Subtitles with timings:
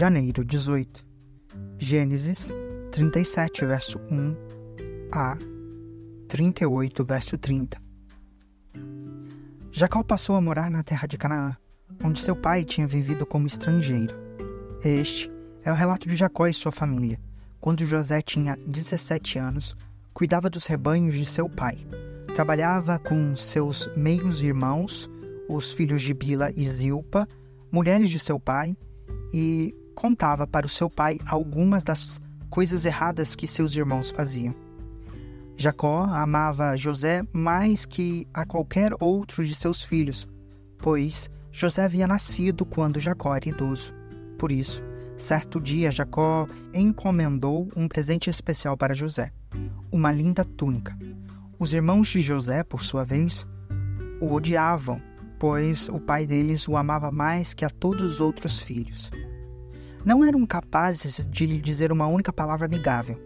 [0.00, 1.06] janeiro 18.
[1.76, 2.54] Gênesis
[2.90, 4.34] 37, verso 1
[5.12, 5.36] a
[6.26, 7.78] 38, verso 30.
[9.70, 11.54] Jacó passou a morar na terra de Canaã,
[12.02, 14.16] onde seu pai tinha vivido como estrangeiro.
[14.82, 15.30] Este
[15.62, 17.20] é o relato de Jacó e sua família,
[17.60, 19.76] quando José tinha 17 anos,
[20.14, 21.76] cuidava dos rebanhos de seu pai.
[22.34, 25.10] Trabalhava com seus meios irmãos,
[25.46, 27.28] os filhos de Bila e Zilpa,
[27.70, 28.74] mulheres de seu pai,
[29.30, 34.54] e contava para o seu pai algumas das coisas erradas que seus irmãos faziam.
[35.56, 40.26] Jacó amava José mais que a qualquer outro de seus filhos,
[40.78, 43.94] pois José havia nascido quando Jacó era idoso.
[44.38, 44.82] Por isso,
[45.16, 49.32] certo dia Jacó encomendou um presente especial para José,
[49.92, 50.96] uma linda túnica.
[51.58, 53.46] Os irmãos de José, por sua vez,
[54.18, 55.00] o odiavam,
[55.38, 59.10] pois o pai deles o amava mais que a todos os outros filhos
[60.04, 63.18] não eram capazes de lhe dizer uma única palavra amigável.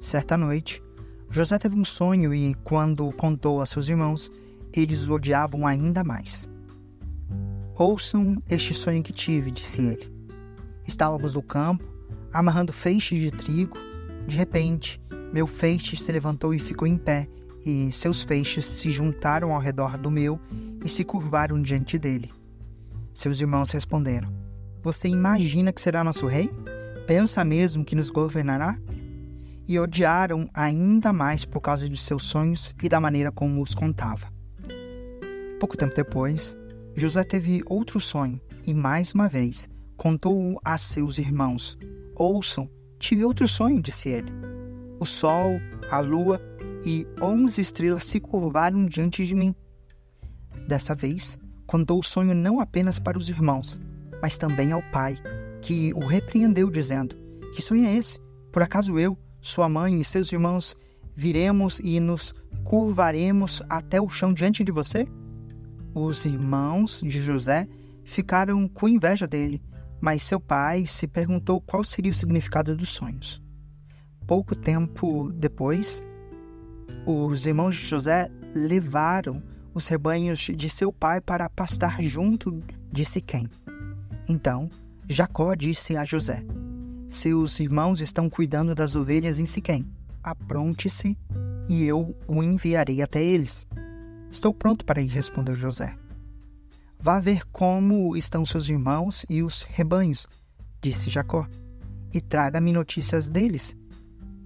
[0.00, 0.82] Certa noite,
[1.30, 4.30] José teve um sonho e, quando contou a seus irmãos,
[4.74, 6.48] eles o odiavam ainda mais.
[7.76, 10.12] Ouçam este sonho que tive, disse ele.
[10.86, 11.84] Estávamos no campo,
[12.32, 13.78] amarrando feixes de trigo.
[14.26, 15.00] De repente,
[15.32, 17.28] meu feixe se levantou e ficou em pé,
[17.64, 20.40] e seus feixes se juntaram ao redor do meu
[20.84, 22.32] e se curvaram diante dele.
[23.14, 24.39] Seus irmãos responderam:
[24.82, 26.50] você imagina que será nosso rei?
[27.06, 28.78] Pensa mesmo que nos governará?
[29.66, 34.32] E odiaram ainda mais por causa de seus sonhos e da maneira como os contava.
[35.58, 36.56] Pouco tempo depois,
[36.96, 41.78] José teve outro sonho e, mais uma vez, contou-o a seus irmãos.
[42.16, 44.32] Ouçam, tive outro sonho, disse ele.
[44.98, 46.40] O sol, a lua
[46.84, 49.54] e onze estrelas se curvaram diante de mim.
[50.66, 53.80] Dessa vez, contou o sonho não apenas para os irmãos,
[54.20, 55.16] mas também ao pai,
[55.60, 57.16] que o repreendeu, dizendo:
[57.54, 58.18] Que sonho é esse?
[58.52, 60.74] Por acaso eu, sua mãe e seus irmãos
[61.14, 65.06] viremos e nos curvaremos até o chão diante de você?
[65.94, 67.66] Os irmãos de José
[68.04, 69.62] ficaram com inveja dele,
[70.00, 73.42] mas seu pai se perguntou qual seria o significado dos sonhos.
[74.26, 76.02] Pouco tempo depois,
[77.06, 79.42] os irmãos de José levaram
[79.74, 83.48] os rebanhos de seu pai para pastar junto de Siquém.
[84.30, 84.70] Então
[85.08, 86.44] Jacó disse a José:
[87.08, 89.84] Seus irmãos estão cuidando das ovelhas em Siquém.
[90.22, 91.18] Apronte-se
[91.68, 93.66] e eu o enviarei até eles.
[94.30, 95.96] Estou pronto para ir, respondeu José.
[96.96, 100.28] Vá ver como estão seus irmãos e os rebanhos,
[100.80, 101.48] disse Jacó,
[102.14, 103.76] e traga-me notícias deles.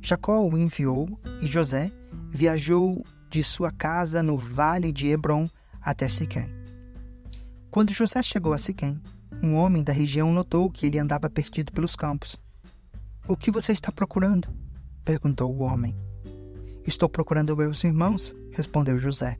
[0.00, 1.92] Jacó o enviou e José
[2.30, 5.46] viajou de sua casa no vale de Hebron
[5.82, 6.48] até Siquém.
[7.70, 9.02] Quando José chegou a Siquém,
[9.44, 12.36] um homem da região notou que ele andava perdido pelos campos.
[13.28, 14.48] O que você está procurando?
[15.04, 15.94] perguntou o homem.
[16.86, 19.38] Estou procurando meus irmãos, respondeu José.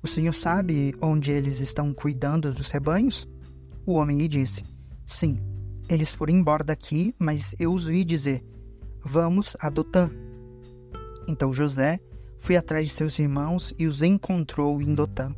[0.00, 3.28] O senhor sabe onde eles estão cuidando dos rebanhos?
[3.84, 4.64] O homem lhe disse:
[5.04, 5.40] Sim,
[5.88, 8.44] eles foram embora daqui, mas eu os vi dizer:
[9.04, 10.08] Vamos a Dotã.
[11.26, 12.00] Então José
[12.38, 15.34] foi atrás de seus irmãos e os encontrou em Dotã.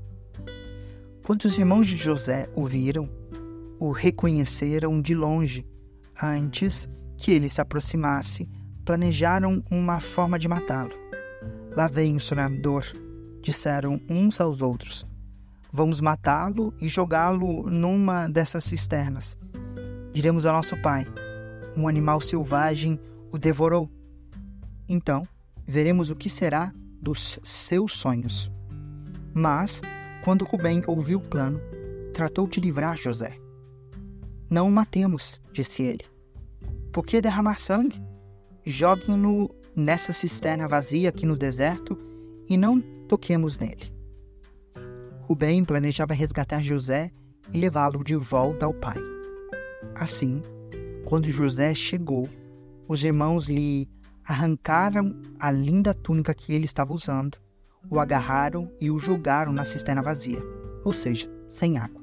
[1.24, 3.08] Quando os irmãos de José o viram,
[3.84, 5.66] o reconheceram de longe.
[6.20, 8.48] Antes que ele se aproximasse,
[8.82, 10.94] planejaram uma forma de matá-lo.
[11.76, 12.84] Lá vem o sonhador,
[13.42, 15.06] disseram uns aos outros.
[15.70, 19.36] Vamos matá-lo e jogá-lo numa dessas cisternas.
[20.14, 21.04] Diremos ao nosso pai:
[21.76, 22.98] um animal selvagem
[23.30, 23.90] o devorou.
[24.88, 25.22] Então,
[25.66, 28.50] veremos o que será dos seus sonhos.
[29.34, 29.82] Mas,
[30.24, 31.60] quando Rubem ouviu o plano,
[32.14, 33.43] tratou de livrar José.
[34.48, 36.04] Não o matemos, disse ele.
[36.92, 38.00] Por que derramar sangue?
[38.64, 41.98] Joguem-no nessa cisterna vazia aqui no deserto
[42.48, 43.92] e não toquemos nele.
[45.22, 47.10] Rubem planejava resgatar José
[47.52, 48.98] e levá-lo de volta ao pai.
[49.94, 50.42] Assim,
[51.04, 52.28] quando José chegou,
[52.86, 53.88] os irmãos lhe
[54.24, 57.38] arrancaram a linda túnica que ele estava usando,
[57.90, 60.42] o agarraram e o jogaram na cisterna vazia,
[60.84, 62.02] ou seja, sem água.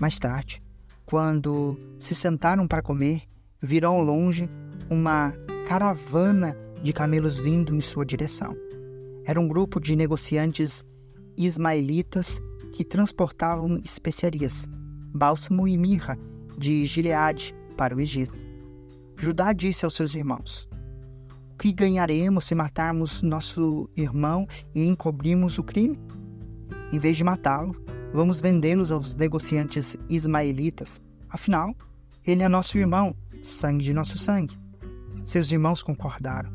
[0.00, 0.62] Mais tarde,
[1.10, 3.22] quando se sentaram para comer,
[3.60, 4.48] viram ao longe
[4.88, 5.32] uma
[5.66, 8.56] caravana de camelos vindo em sua direção.
[9.24, 10.86] Era um grupo de negociantes
[11.36, 12.40] ismaelitas
[12.72, 14.68] que transportavam especiarias,
[15.12, 16.16] bálsamo e mirra
[16.56, 18.38] de Gileade para o Egito.
[19.16, 20.68] Judá disse aos seus irmãos:
[21.52, 25.98] O que ganharemos se matarmos nosso irmão e encobrirmos o crime?
[26.92, 27.74] Em vez de matá-lo,
[28.12, 31.00] Vamos vendê-los aos negociantes ismaelitas.
[31.28, 31.74] Afinal,
[32.26, 34.58] ele é nosso irmão sangue de nosso sangue.
[35.24, 36.50] Seus irmãos concordaram.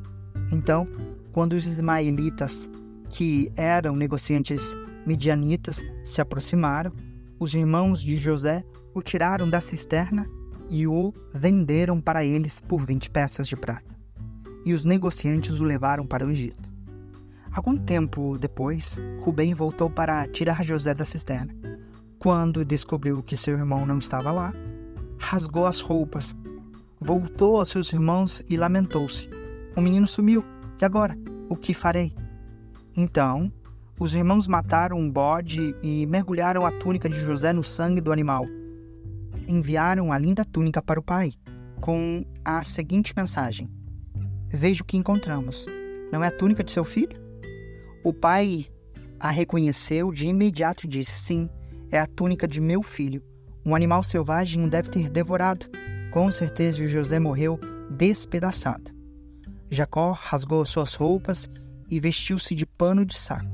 [0.51, 0.87] Então,
[1.31, 2.69] quando os ismaelitas,
[3.09, 4.75] que eram negociantes
[5.05, 6.91] medianitas, se aproximaram,
[7.39, 8.63] os irmãos de José
[8.93, 10.27] o tiraram da cisterna
[10.69, 13.95] e o venderam para eles por 20 peças de prata.
[14.65, 16.74] E os negociantes o levaram para o Egito.
[17.55, 21.55] Algum tempo depois, Rubem voltou para tirar José da cisterna.
[22.19, 24.53] Quando descobriu que seu irmão não estava lá,
[25.17, 26.35] rasgou as roupas,
[26.99, 29.29] voltou aos seus irmãos e lamentou-se.
[29.73, 30.43] O menino sumiu.
[30.81, 31.17] E agora?
[31.47, 32.13] O que farei?
[32.93, 33.49] Então,
[33.97, 38.45] os irmãos mataram um bode e mergulharam a túnica de José no sangue do animal.
[39.47, 41.31] Enviaram a linda túnica para o pai,
[41.79, 43.69] com a seguinte mensagem:
[44.49, 45.65] Veja o que encontramos.
[46.11, 47.24] Não é a túnica de seu filho?
[48.05, 48.67] O pai
[49.19, 51.49] a reconheceu de imediato e disse: Sim,
[51.89, 53.23] é a túnica de meu filho.
[53.65, 55.65] Um animal selvagem o deve ter devorado.
[56.11, 57.59] Com certeza José morreu
[57.89, 58.91] despedaçado.
[59.71, 61.49] Jacó rasgou suas roupas
[61.89, 63.49] e vestiu-se de pano de saco.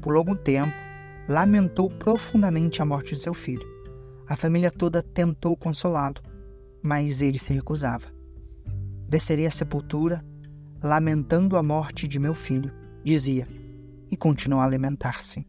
[0.00, 0.72] Por longo tempo,
[1.28, 3.66] lamentou profundamente a morte de seu filho.
[4.28, 6.22] A família toda tentou consolá-lo,
[6.80, 8.06] mas ele se recusava.
[9.08, 10.24] Descerei à sepultura,
[10.80, 12.70] lamentando a morte de meu filho,
[13.02, 13.48] dizia,
[14.10, 15.46] e continuou a lamentar-se.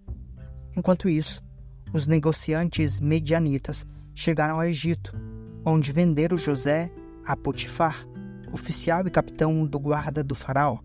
[0.76, 1.42] Enquanto isso,
[1.94, 5.16] os negociantes medianitas chegaram ao Egito,
[5.64, 6.92] onde venderam José
[7.26, 8.06] a Potifar,
[8.52, 10.80] oficial e capitão do guarda do faraó.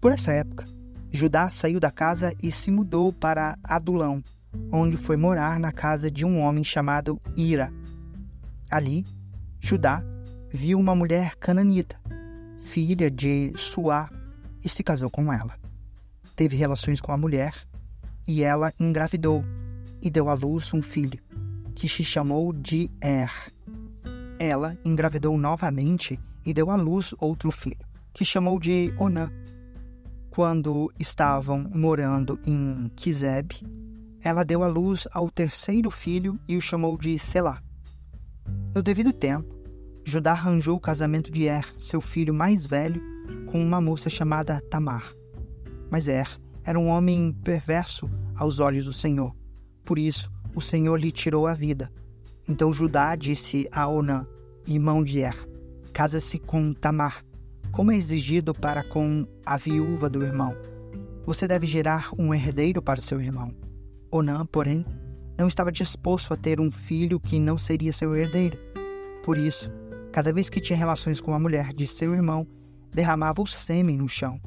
[0.00, 0.66] Por essa época,
[1.10, 4.22] Judá saiu da casa e se mudou para Adulão,
[4.72, 7.72] onde foi morar na casa de um homem chamado Ira.
[8.70, 9.06] Ali,
[9.60, 10.04] Judá
[10.50, 12.00] viu uma mulher cananita,
[12.60, 14.10] filha de Suá,
[14.62, 15.63] e se casou com ela.
[16.34, 17.54] Teve relações com a mulher
[18.26, 19.44] e ela engravidou
[20.00, 21.20] e deu à luz um filho,
[21.74, 23.30] que se chamou de Er.
[24.38, 27.78] Ela engravidou novamente e deu à luz outro filho,
[28.12, 29.30] que chamou de Onã
[30.34, 33.52] quando estavam morando em Quizeb,
[34.20, 37.62] ela deu à luz ao terceiro filho e o chamou de Selá.
[38.74, 39.54] No devido tempo,
[40.04, 43.00] Judá arranjou o casamento de Er, seu filho mais velho,
[43.46, 45.14] com uma moça chamada Tamar.
[45.94, 46.26] Mas Er
[46.64, 49.32] era um homem perverso aos olhos do Senhor.
[49.84, 51.88] Por isso, o Senhor lhe tirou a vida.
[52.48, 54.26] Então Judá disse a Onã,
[54.66, 55.36] irmão de Er:
[55.92, 57.24] Casa-se com Tamar,
[57.70, 60.56] como é exigido para com a viúva do irmão.
[61.24, 63.54] Você deve gerar um herdeiro para seu irmão.
[64.10, 64.84] Onã, porém,
[65.38, 68.58] não estava disposto a ter um filho que não seria seu herdeiro.
[69.22, 69.70] Por isso,
[70.10, 72.44] cada vez que tinha relações com a mulher de seu irmão,
[72.92, 74.40] derramava o sêmen no chão.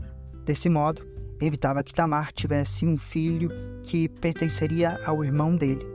[0.44, 3.50] Desse modo, evitava que Tamar tivesse um filho
[3.84, 5.86] que pertenceria ao irmão dele.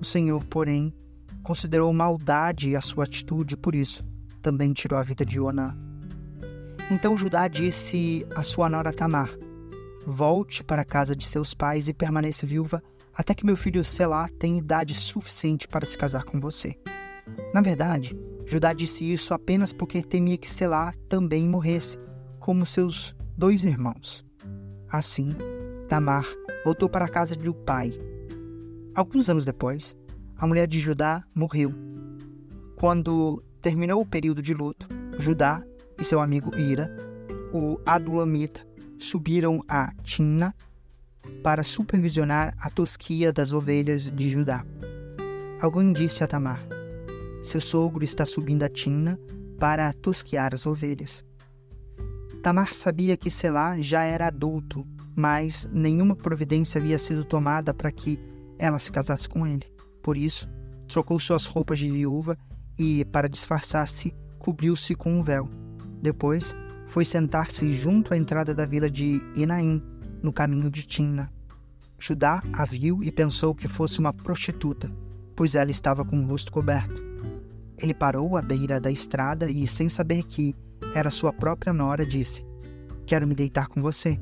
[0.00, 0.94] O Senhor, porém,
[1.42, 4.04] considerou maldade a sua atitude, por isso
[4.42, 5.76] também tirou a vida de Onã.
[6.90, 9.30] Então Judá disse à sua nora Tamar:
[10.06, 12.82] Volte para a casa de seus pais e permaneça viúva
[13.14, 16.74] até que meu filho Selá tenha idade suficiente para se casar com você.
[17.52, 18.16] Na verdade,
[18.46, 21.98] Judá disse isso apenas porque temia que Selá também morresse,
[22.38, 24.24] como seus dois irmãos.
[24.90, 25.28] Assim,
[25.88, 26.26] Tamar
[26.64, 27.92] voltou para a casa do pai.
[28.94, 29.96] Alguns anos depois,
[30.36, 31.72] a mulher de Judá morreu.
[32.76, 34.88] Quando terminou o período de luto,
[35.18, 35.62] Judá
[35.98, 36.90] e seu amigo Ira,
[37.52, 38.66] o Adulamita,
[38.98, 40.54] subiram a Timna
[41.42, 44.64] para supervisionar a tosquia das ovelhas de Judá.
[45.60, 46.60] Alguém disse a Tamar:
[47.42, 49.18] Seu sogro está subindo a Timna
[49.58, 51.24] para tosquear as ovelhas.
[52.42, 58.18] Tamar sabia que Selá já era adulto, mas nenhuma providência havia sido tomada para que
[58.58, 59.66] ela se casasse com ele.
[60.02, 60.48] Por isso,
[60.88, 62.38] trocou suas roupas de viúva
[62.78, 65.48] e, para disfarçar-se, cobriu-se com um véu.
[66.00, 66.56] Depois,
[66.86, 69.82] foi sentar-se junto à entrada da vila de Inaim,
[70.22, 71.30] no caminho de Timna.
[71.98, 74.90] Judá a viu e pensou que fosse uma prostituta,
[75.36, 77.02] pois ela estava com o rosto coberto.
[77.76, 80.54] Ele parou à beira da estrada e, sem saber que
[80.94, 82.44] era sua própria nora, disse:
[83.06, 84.18] Quero me deitar com você.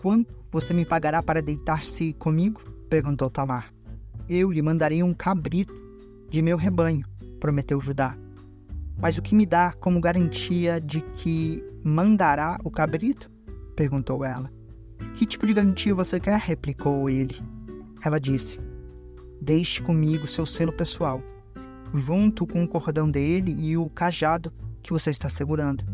[0.00, 2.62] Quanto você me pagará para deitar-se comigo?
[2.88, 3.72] perguntou Tamar.
[4.28, 5.74] Eu lhe mandarei um cabrito
[6.30, 7.06] de meu rebanho,
[7.40, 8.16] prometeu Judá.
[9.00, 13.30] Mas o que me dá como garantia de que mandará o cabrito?
[13.76, 14.50] perguntou ela.
[15.14, 16.38] Que tipo de garantia você quer?
[16.38, 17.36] replicou ele.
[18.04, 18.60] Ela disse:
[19.40, 21.22] Deixe comigo seu selo pessoal,
[21.94, 25.84] junto com o cordão dele e o cajado que você está segurando.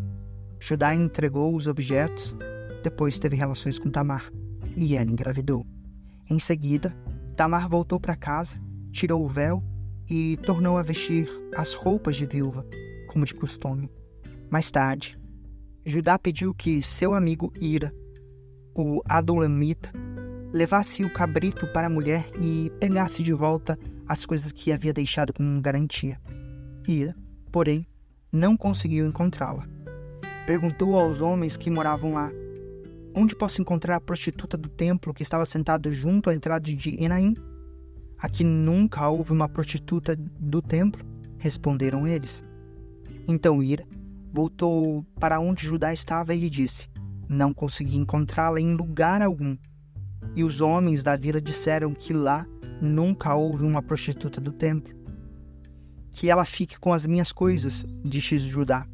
[0.60, 2.36] Judá entregou os objetos,
[2.82, 4.30] depois teve relações com Tamar,
[4.76, 5.66] e ela engravidou.
[6.28, 6.96] Em seguida,
[7.36, 8.60] Tamar voltou para casa,
[8.92, 9.62] tirou o véu
[10.08, 12.66] e tornou a vestir as roupas de viúva,
[13.08, 13.90] como de costume.
[14.50, 15.18] Mais tarde,
[15.84, 17.92] Judá pediu que seu amigo Ira,
[18.74, 19.90] o Adulamita,
[20.52, 25.32] levasse o cabrito para a mulher e pegasse de volta as coisas que havia deixado
[25.32, 26.20] como garantia.
[26.86, 27.14] Ira,
[27.50, 27.86] porém,
[28.34, 29.64] não conseguiu encontrá-la.
[30.44, 32.30] Perguntou aos homens que moravam lá:
[33.14, 37.34] Onde posso encontrar a prostituta do templo que estava sentada junto à entrada de Enaim?
[38.18, 41.06] Aqui nunca houve uma prostituta do templo,
[41.38, 42.44] responderam eles.
[43.28, 43.86] Então Ira
[44.32, 46.88] voltou para onde Judá estava e lhe disse:
[47.28, 49.56] Não consegui encontrá-la em lugar algum.
[50.34, 52.44] E os homens da vila disseram que lá
[52.82, 55.03] nunca houve uma prostituta do templo.
[56.14, 58.86] Que ela fique com as minhas coisas, disse Judá.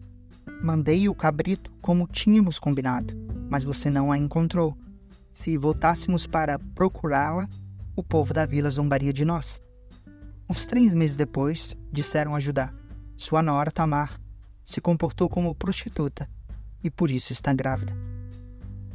[0.61, 3.15] Mandei o cabrito como tínhamos combinado,
[3.49, 4.77] mas você não a encontrou.
[5.33, 7.49] Se voltássemos para procurá-la,
[7.95, 9.63] o povo da vila zombaria de nós.
[10.49, 12.75] Uns três meses depois, disseram a Judá:
[13.17, 14.21] Sua nora Tamar
[14.65, 16.29] se comportou como prostituta
[16.83, 17.93] e por isso está grávida.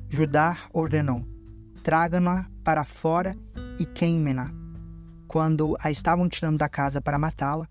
[0.09, 1.25] Judá ordenou:
[1.83, 3.37] Tragam-na para fora
[3.79, 4.51] e queimem-na.
[5.27, 7.67] Quando a estavam tirando da casa para matá-la,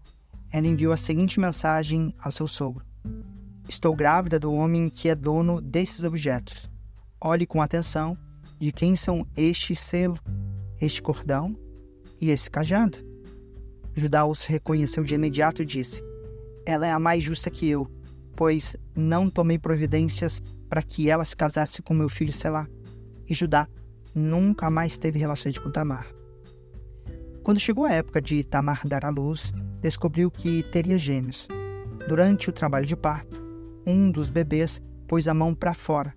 [0.54, 2.86] ela enviou a seguinte mensagem ao seu sogro:
[3.68, 6.70] Estou grávida do homem que é dono desses objetos.
[7.20, 8.16] Olhe com atenção
[8.60, 10.16] de quem são este selo
[10.80, 11.58] este cordão
[12.20, 12.98] e esse cajado.
[13.94, 16.00] Judá os reconheceu de imediato e disse:
[16.64, 17.90] Ela é a mais justa que eu,
[18.36, 22.68] pois não tomei providências para que ela se casasse com meu filho Selá.
[23.28, 23.66] E Judá
[24.14, 26.06] nunca mais teve relações com Tamar.
[27.44, 31.46] Quando chegou a época de Tamar dar à luz, descobriu que teria gêmeos.
[32.08, 33.40] Durante o trabalho de parto,
[33.86, 36.12] um dos bebês pôs a mão para fora.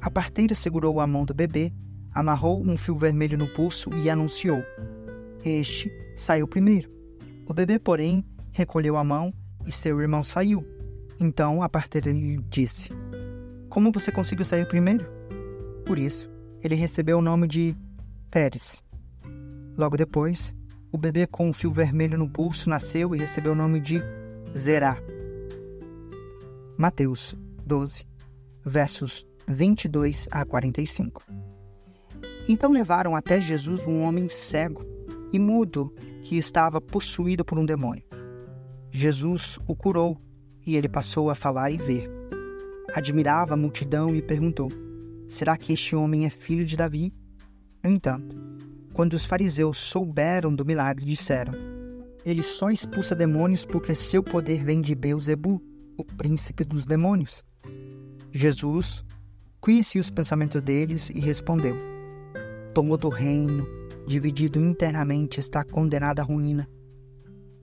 [0.00, 1.72] A parteira segurou a mão do bebê
[2.12, 4.62] amarrou um fio vermelho no pulso e anunciou.
[5.44, 6.90] Este saiu primeiro.
[7.46, 9.32] O bebê, porém, recolheu a mão
[9.66, 10.64] e seu irmão saiu.
[11.18, 12.88] Então a parteira lhe disse:
[13.68, 15.06] Como você conseguiu sair primeiro?
[15.84, 16.30] Por isso,
[16.62, 17.76] ele recebeu o nome de
[18.30, 18.82] Pérez.
[19.76, 20.54] Logo depois,
[20.92, 24.00] o bebê com um fio vermelho no pulso nasceu e recebeu o nome de
[24.56, 24.96] Zerá.
[26.76, 28.04] Mateus 12,
[28.64, 31.24] versos 22 a 45.
[32.48, 34.84] Então levaram até Jesus um homem cego
[35.32, 38.04] e mudo que estava possuído por um demônio.
[38.90, 40.20] Jesus o curou
[40.66, 42.10] e ele passou a falar e ver.
[42.94, 44.68] Admirava a multidão e perguntou:
[45.28, 47.12] Será que este homem é filho de Davi?
[47.84, 48.36] No entanto,
[49.00, 51.54] quando os fariseus souberam do milagre, disseram:
[52.22, 55.58] Ele só expulsa demônios porque seu poder vem de Beuzebu,
[55.96, 57.42] o príncipe dos demônios.
[58.30, 59.02] Jesus
[59.58, 61.78] conhecia os pensamentos deles e respondeu:
[62.74, 63.66] Todo reino,
[64.06, 66.68] dividido internamente, está condenado à ruína.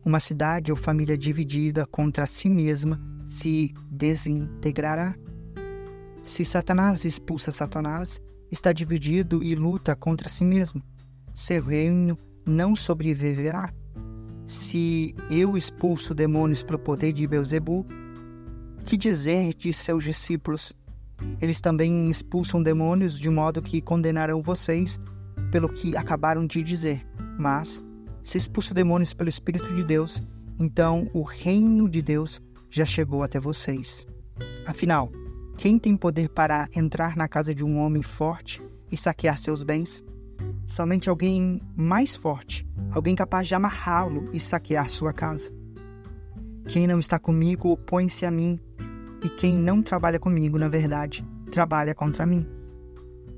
[0.03, 5.15] Uma cidade ou família dividida contra si mesma se desintegrará.
[6.23, 8.19] Se Satanás expulsa Satanás,
[8.51, 10.81] está dividido e luta contra si mesmo.
[11.37, 12.17] Seu reino
[12.47, 13.71] não sobreviverá.
[14.47, 17.85] Se eu expulso demônios pelo poder de Beuzebu,
[18.83, 20.73] que dizer de seus discípulos?
[21.39, 24.99] Eles também expulsam demônios de modo que condenarão vocês
[25.51, 27.05] pelo que acabaram de dizer.
[27.37, 27.83] Mas,
[28.23, 30.23] se expulsam demônios pelo Espírito de Deus,
[30.57, 34.07] então o reino de Deus já chegou até vocês.
[34.65, 35.11] Afinal,
[35.55, 38.59] quem tem poder para entrar na casa de um homem forte
[38.91, 40.03] e saquear seus bens?
[40.67, 45.49] Somente alguém mais forte, alguém capaz de amarrá-lo e saquear sua casa.
[46.67, 48.59] Quem não está comigo opõe-se a mim,
[49.23, 52.45] e quem não trabalha comigo, na verdade, trabalha contra mim.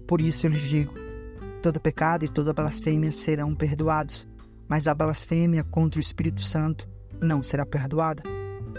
[0.07, 0.93] Por isso eu lhes digo:
[1.61, 4.27] todo pecado e toda blasfêmia serão perdoados,
[4.67, 6.89] mas a blasfêmia contra o Espírito Santo
[7.21, 8.23] não será perdoada.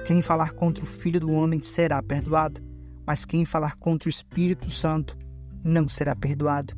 [0.07, 2.61] Quem falar contra o Filho do Homem será perdoado,
[3.07, 5.17] mas quem falar contra o Espírito Santo
[5.63, 6.75] não será perdoado,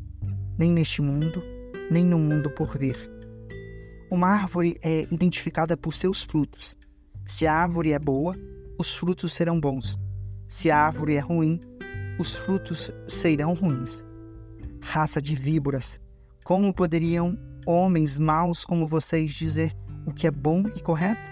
[0.58, 1.42] nem neste mundo,
[1.92, 2.96] nem no mundo por vir.
[4.10, 6.74] Uma árvore é identificada por seus frutos.
[7.26, 8.34] Se a árvore é boa,
[8.78, 9.98] os frutos serão bons.
[10.48, 11.60] Se a árvore é ruim,
[12.18, 14.02] os frutos serão ruins.
[14.80, 16.00] Raça de víboras,
[16.42, 21.30] como poderiam homens maus como vocês dizer o que é bom e correto?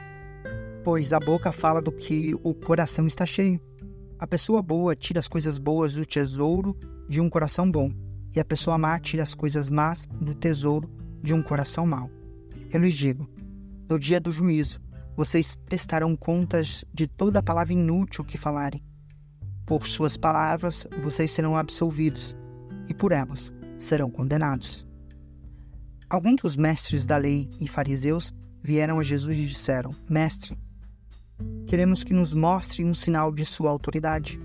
[0.84, 3.60] Pois a boca fala do que o coração está cheio.
[4.18, 6.76] A pessoa boa tira as coisas boas do tesouro
[7.08, 7.90] de um coração bom,
[8.34, 10.90] e a pessoa má tira as coisas más do tesouro
[11.22, 12.10] de um coração mau.
[12.72, 13.28] Eu lhes digo:
[13.88, 14.80] no dia do juízo,
[15.16, 18.82] vocês prestarão contas de toda palavra inútil que falarem.
[19.66, 22.36] Por suas palavras vocês serão absolvidos,
[22.88, 24.86] e por elas serão condenados.
[26.08, 30.56] Alguns dos mestres da lei e fariseus vieram a Jesus e disseram: Mestre,
[31.66, 34.40] queremos que nos mostre um sinal de sua autoridade.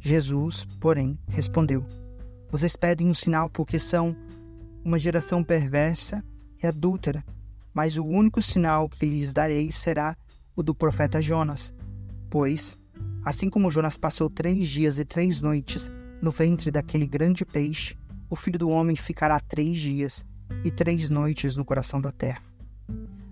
[0.00, 1.84] Jesus, porém, respondeu:
[2.50, 4.16] Vocês pedem um sinal porque são
[4.84, 6.24] uma geração perversa
[6.62, 7.24] e adúltera,
[7.74, 10.16] mas o único sinal que lhes darei será
[10.56, 11.74] o do profeta Jonas.
[12.30, 12.76] Pois,
[13.24, 15.90] assim como Jonas passou três dias e três noites
[16.22, 17.96] no ventre daquele grande peixe,
[18.30, 20.24] o filho do homem ficará três dias
[20.64, 22.42] e três noites no coração da terra.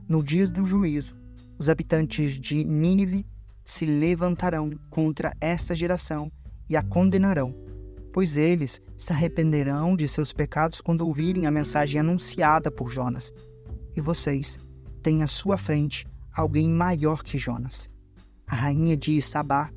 [0.09, 1.17] No dia do juízo,
[1.59, 3.27] os habitantes de Nínive
[3.65, 6.31] se levantarão contra esta geração
[6.69, 7.55] e a condenarão,
[8.17, 13.31] pois eles se arrependerão de seus pecados quando ouvirem a mensagem anunciada por Jonas.
[13.95, 14.59] E vocês
[15.03, 17.91] têm à sua frente alguém maior que Jonas.
[18.47, 19.71] A rainha de Sabá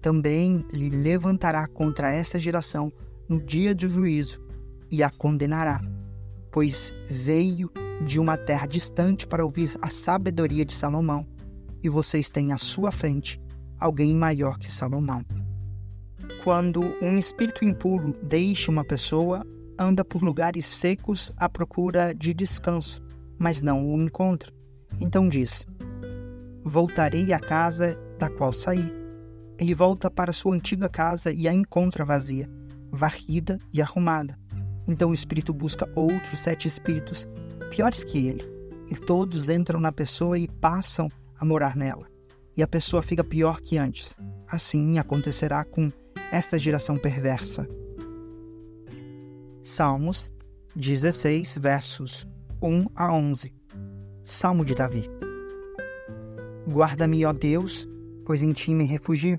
[0.00, 2.92] também lhe levantará contra essa geração
[3.28, 4.40] no dia do juízo
[4.88, 5.80] e a condenará,
[6.52, 7.72] pois veio
[8.06, 11.26] de uma terra distante para ouvir a sabedoria de Salomão,
[11.82, 13.42] e vocês têm à sua frente
[13.80, 15.24] alguém maior que Salomão.
[16.42, 19.44] Quando um espírito impuro deixa uma pessoa,
[19.78, 23.02] anda por lugares secos à procura de descanso,
[23.38, 24.52] mas não o encontra.
[25.00, 25.66] Então diz:
[26.64, 28.92] Voltarei à casa da qual saí.
[29.58, 32.48] Ele volta para sua antiga casa e a encontra vazia,
[32.90, 34.38] varrida e arrumada.
[34.88, 37.28] Então o espírito busca outros sete espíritos
[37.70, 38.44] piores que ele,
[38.90, 41.08] e todos entram na pessoa e passam
[41.38, 42.06] a morar nela.
[42.56, 44.16] E a pessoa fica pior que antes.
[44.46, 45.88] Assim acontecerá com
[46.30, 47.68] esta geração perversa.
[49.64, 50.32] Salmos
[50.76, 52.26] 16, versos
[52.62, 53.52] 1 a 11.
[54.22, 55.10] Salmo de Davi.
[56.68, 57.88] Guarda-me, ó Deus,
[58.24, 59.38] pois em ti me refugio.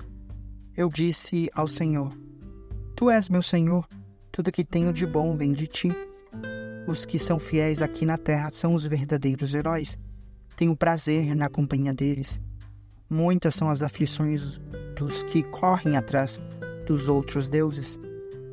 [0.75, 2.11] Eu disse ao Senhor:
[2.95, 3.87] Tu és meu Senhor,
[4.31, 5.91] tudo que tenho de bom vem de ti.
[6.87, 9.97] Os que são fiéis aqui na terra são os verdadeiros heróis.
[10.57, 12.41] Tenho prazer na companhia deles.
[13.09, 14.59] Muitas são as aflições
[14.95, 16.39] dos que correm atrás
[16.91, 17.97] dos outros deuses.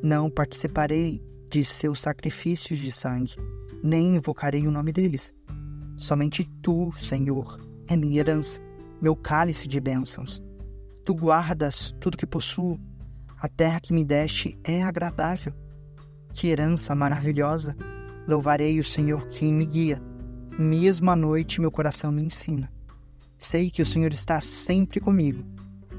[0.01, 3.35] Não participarei de seus sacrifícios de sangue,
[3.83, 5.33] nem invocarei o nome deles.
[5.97, 8.61] Somente tu, Senhor, é minha herança,
[9.01, 10.41] meu cálice de bênçãos.
[11.03, 12.79] Tu guardas tudo que possuo.
[13.41, 15.53] A terra que me deste é agradável.
[16.33, 17.75] Que herança maravilhosa!
[18.25, 20.01] Louvarei o Senhor que me guia.
[20.57, 22.71] Mesmo à noite meu coração me ensina.
[23.37, 25.43] Sei que o Senhor está sempre comigo.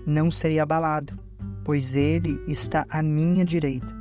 [0.06, 1.18] Não serei abalado,
[1.64, 3.94] pois Ele está à minha direita.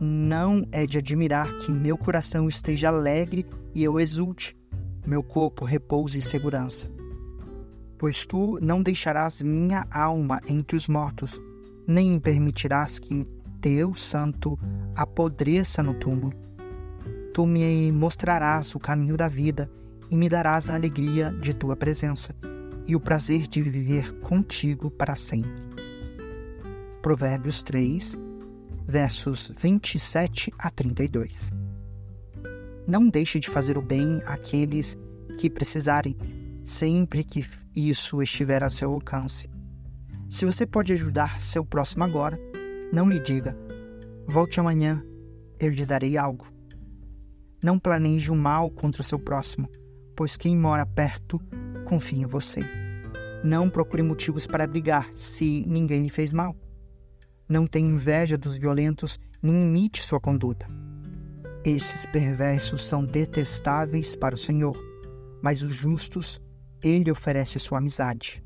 [0.00, 4.56] Não é de admirar que meu coração esteja alegre e eu exulte,
[5.06, 6.90] meu corpo repouse em segurança.
[7.98, 11.40] Pois tu não deixarás minha alma entre os mortos,
[11.86, 13.26] nem permitirás que
[13.60, 14.58] teu santo
[14.96, 16.42] apodreça no túmulo
[17.32, 19.70] tu me mostrarás o caminho da vida
[20.10, 22.34] e me darás a alegria de tua presença
[22.86, 25.71] e o prazer de viver contigo para sempre.
[27.02, 28.16] Provérbios 3,
[28.86, 31.50] versos 27 a 32.
[32.86, 34.96] Não deixe de fazer o bem àqueles
[35.36, 36.16] que precisarem,
[36.62, 39.50] sempre que isso estiver a seu alcance.
[40.30, 42.38] Se você pode ajudar seu próximo agora,
[42.92, 43.58] não lhe diga:
[44.28, 45.04] volte amanhã,
[45.58, 46.46] eu lhe darei algo.
[47.60, 49.68] Não planeje o mal contra seu próximo,
[50.14, 51.40] pois quem mora perto
[51.84, 52.60] confia em você.
[53.42, 56.61] Não procure motivos para brigar se ninguém lhe fez mal.
[57.52, 60.66] Não tenha inveja dos violentos, nem imite sua conduta.
[61.62, 64.74] Esses perversos são detestáveis para o Senhor,
[65.42, 66.40] mas os justos,
[66.82, 68.42] ele oferece sua amizade.